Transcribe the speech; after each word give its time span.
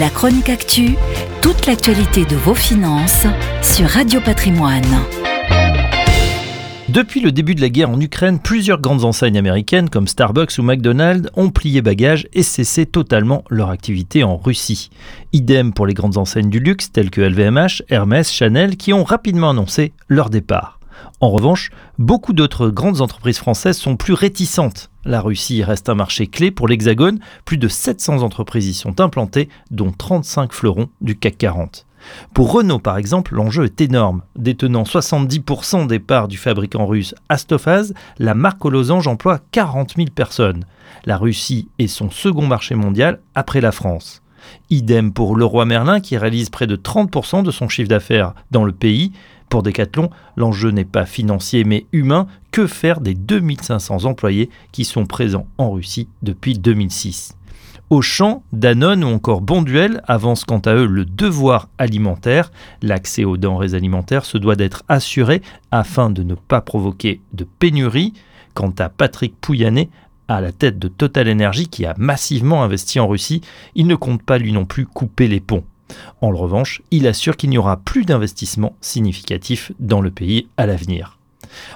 La 0.00 0.08
chronique 0.08 0.48
actu, 0.48 0.96
toute 1.42 1.66
l'actualité 1.66 2.24
de 2.24 2.34
vos 2.34 2.54
finances 2.54 3.26
sur 3.60 3.86
Radio 3.86 4.22
Patrimoine. 4.22 4.86
Depuis 6.88 7.20
le 7.20 7.30
début 7.30 7.54
de 7.54 7.60
la 7.60 7.68
guerre 7.68 7.90
en 7.90 8.00
Ukraine, 8.00 8.38
plusieurs 8.38 8.80
grandes 8.80 9.04
enseignes 9.04 9.36
américaines 9.36 9.90
comme 9.90 10.08
Starbucks 10.08 10.56
ou 10.58 10.62
McDonald's 10.62 11.28
ont 11.36 11.50
plié 11.50 11.82
bagages 11.82 12.26
et 12.32 12.42
cessé 12.42 12.86
totalement 12.86 13.44
leur 13.50 13.68
activité 13.68 14.24
en 14.24 14.38
Russie. 14.38 14.88
Idem 15.34 15.74
pour 15.74 15.86
les 15.86 15.92
grandes 15.92 16.16
enseignes 16.16 16.48
du 16.48 16.58
luxe 16.58 16.90
telles 16.90 17.10
que 17.10 17.20
LVMH, 17.20 17.82
Hermès, 17.90 18.32
Chanel 18.32 18.78
qui 18.78 18.94
ont 18.94 19.04
rapidement 19.04 19.50
annoncé 19.50 19.92
leur 20.08 20.30
départ. 20.30 20.78
En 21.20 21.28
revanche, 21.28 21.70
beaucoup 21.98 22.32
d'autres 22.32 22.70
grandes 22.70 23.02
entreprises 23.02 23.38
françaises 23.38 23.76
sont 23.76 23.96
plus 23.96 24.14
réticentes. 24.14 24.88
La 25.04 25.20
Russie 25.20 25.64
reste 25.64 25.88
un 25.88 25.96
marché 25.96 26.28
clé 26.28 26.52
pour 26.52 26.68
l'Hexagone, 26.68 27.18
plus 27.44 27.58
de 27.58 27.66
700 27.66 28.22
entreprises 28.22 28.68
y 28.68 28.74
sont 28.74 29.00
implantées, 29.00 29.48
dont 29.72 29.90
35 29.90 30.52
fleurons 30.52 30.88
du 31.00 31.18
CAC 31.18 31.38
40. 31.38 31.86
Pour 32.34 32.52
Renault, 32.52 32.78
par 32.78 32.96
exemple, 32.98 33.34
l'enjeu 33.34 33.64
est 33.64 33.80
énorme. 33.80 34.22
Détenant 34.36 34.84
70% 34.84 35.88
des 35.88 35.98
parts 35.98 36.28
du 36.28 36.36
fabricant 36.36 36.86
russe 36.86 37.14
Astofaz, 37.28 37.92
la 38.18 38.34
marque 38.34 38.64
aux 38.64 38.70
losanges 38.70 39.08
emploie 39.08 39.40
40 39.50 39.94
000 39.96 40.08
personnes. 40.14 40.64
La 41.04 41.16
Russie 41.16 41.68
est 41.80 41.88
son 41.88 42.10
second 42.10 42.46
marché 42.46 42.76
mondial 42.76 43.20
après 43.34 43.60
la 43.60 43.72
France. 43.72 44.22
Idem 44.70 45.12
pour 45.12 45.36
Leroy 45.36 45.64
Merlin 45.64 46.00
qui 46.00 46.16
réalise 46.16 46.50
près 46.50 46.66
de 46.66 46.76
30% 46.76 47.42
de 47.42 47.50
son 47.50 47.68
chiffre 47.68 47.88
d'affaires 47.88 48.34
dans 48.50 48.64
le 48.64 48.72
pays. 48.72 49.12
Pour 49.52 49.62
Decathlon, 49.62 50.08
l'enjeu 50.38 50.70
n'est 50.70 50.86
pas 50.86 51.04
financier 51.04 51.64
mais 51.64 51.84
humain. 51.92 52.26
Que 52.52 52.66
faire 52.66 53.02
des 53.02 53.12
2500 53.12 54.06
employés 54.06 54.48
qui 54.72 54.86
sont 54.86 55.04
présents 55.04 55.46
en 55.58 55.72
Russie 55.72 56.08
depuis 56.22 56.54
2006 56.58 57.36
Auchan, 57.90 58.42
Danone 58.54 59.04
ou 59.04 59.08
encore 59.08 59.42
Bonduel 59.42 60.00
avancent 60.08 60.46
quant 60.46 60.60
à 60.60 60.72
eux 60.72 60.86
le 60.86 61.04
devoir 61.04 61.68
alimentaire. 61.76 62.50
L'accès 62.80 63.24
aux 63.24 63.36
denrées 63.36 63.74
alimentaires 63.74 64.24
se 64.24 64.38
doit 64.38 64.56
d'être 64.56 64.84
assuré 64.88 65.42
afin 65.70 66.08
de 66.08 66.22
ne 66.22 66.34
pas 66.34 66.62
provoquer 66.62 67.20
de 67.34 67.44
pénurie. 67.44 68.14
Quant 68.54 68.72
à 68.78 68.88
Patrick 68.88 69.34
Pouyanné, 69.38 69.90
à 70.28 70.40
la 70.40 70.52
tête 70.52 70.78
de 70.78 70.88
Total 70.88 71.30
Energy 71.30 71.68
qui 71.68 71.84
a 71.84 71.94
massivement 71.98 72.62
investi 72.62 73.00
en 73.00 73.06
Russie, 73.06 73.42
il 73.74 73.86
ne 73.86 73.96
compte 73.96 74.22
pas 74.22 74.38
lui 74.38 74.52
non 74.52 74.64
plus 74.64 74.86
couper 74.86 75.28
les 75.28 75.40
ponts. 75.40 75.64
En 76.20 76.30
revanche, 76.30 76.82
il 76.90 77.06
assure 77.06 77.36
qu'il 77.36 77.50
n'y 77.50 77.58
aura 77.58 77.76
plus 77.76 78.04
d'investissement 78.04 78.74
significatif 78.80 79.72
dans 79.80 80.00
le 80.00 80.10
pays 80.10 80.48
à 80.56 80.66
l'avenir. 80.66 81.18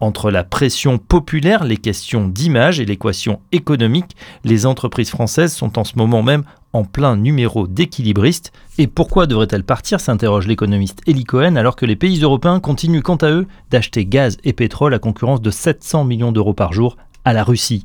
Entre 0.00 0.30
la 0.30 0.44
pression 0.44 0.98
populaire, 0.98 1.64
les 1.64 1.76
questions 1.76 2.28
d'image 2.28 2.80
et 2.80 2.84
l'équation 2.84 3.40
économique, 3.52 4.16
les 4.44 4.66
entreprises 4.66 5.10
françaises 5.10 5.54
sont 5.54 5.78
en 5.78 5.84
ce 5.84 5.96
moment 5.96 6.22
même 6.22 6.44
en 6.72 6.84
plein 6.84 7.16
numéro 7.16 7.66
d'équilibriste. 7.66 8.52
Et 8.76 8.86
pourquoi 8.86 9.26
devrait-elle 9.26 9.64
partir 9.64 10.00
s'interroge 10.00 10.46
l'économiste 10.46 11.00
Eli 11.06 11.24
Cohen 11.24 11.56
alors 11.56 11.76
que 11.76 11.86
les 11.86 11.96
pays 11.96 12.20
européens 12.22 12.60
continuent 12.60 13.02
quant 13.02 13.16
à 13.16 13.30
eux 13.30 13.46
d'acheter 13.70 14.04
gaz 14.04 14.36
et 14.44 14.52
pétrole 14.52 14.94
à 14.94 14.98
concurrence 14.98 15.42
de 15.42 15.50
700 15.50 16.04
millions 16.04 16.32
d'euros 16.32 16.54
par 16.54 16.72
jour 16.72 16.96
à 17.24 17.32
la 17.32 17.44
Russie? 17.44 17.84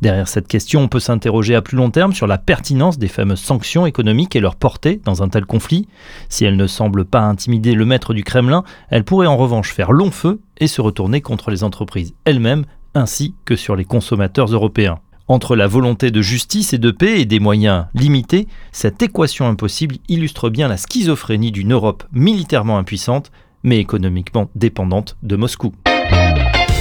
Derrière 0.00 0.28
cette 0.28 0.48
question, 0.48 0.80
on 0.80 0.88
peut 0.88 1.00
s'interroger 1.00 1.54
à 1.54 1.62
plus 1.62 1.76
long 1.76 1.90
terme 1.90 2.12
sur 2.12 2.26
la 2.26 2.38
pertinence 2.38 2.98
des 2.98 3.08
fameuses 3.08 3.40
sanctions 3.40 3.86
économiques 3.86 4.36
et 4.36 4.40
leur 4.40 4.56
portée 4.56 5.00
dans 5.04 5.22
un 5.22 5.28
tel 5.28 5.46
conflit. 5.46 5.88
Si 6.28 6.44
elles 6.44 6.56
ne 6.56 6.66
semblent 6.66 7.04
pas 7.04 7.20
intimider 7.20 7.74
le 7.74 7.84
maître 7.84 8.14
du 8.14 8.24
Kremlin, 8.24 8.64
elles 8.90 9.04
pourraient 9.04 9.26
en 9.26 9.36
revanche 9.36 9.72
faire 9.72 9.92
long 9.92 10.10
feu 10.10 10.40
et 10.58 10.66
se 10.66 10.80
retourner 10.80 11.20
contre 11.20 11.50
les 11.50 11.64
entreprises 11.64 12.14
elles-mêmes 12.24 12.64
ainsi 12.94 13.34
que 13.44 13.56
sur 13.56 13.76
les 13.76 13.84
consommateurs 13.84 14.52
européens. 14.52 14.98
Entre 15.28 15.56
la 15.56 15.66
volonté 15.66 16.10
de 16.10 16.20
justice 16.20 16.72
et 16.72 16.78
de 16.78 16.90
paix 16.90 17.20
et 17.20 17.24
des 17.24 17.40
moyens 17.40 17.86
limités, 17.94 18.48
cette 18.72 19.02
équation 19.02 19.46
impossible 19.46 19.96
illustre 20.08 20.50
bien 20.50 20.68
la 20.68 20.76
schizophrénie 20.76 21.52
d'une 21.52 21.72
Europe 21.72 22.04
militairement 22.12 22.76
impuissante 22.76 23.30
mais 23.62 23.78
économiquement 23.78 24.50
dépendante 24.54 25.16
de 25.22 25.36
Moscou. 25.36 25.72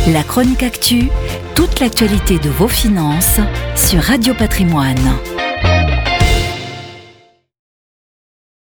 La 0.08 0.24
chronique 0.24 0.64
actu, 0.64 1.10
toute 1.56 1.80
l'actualité 1.80 2.40
de 2.40 2.50
vos 2.50 2.68
finances 2.68 3.40
sur 3.76 4.02
Radio 4.02 4.34
Patrimoine. 4.34 5.31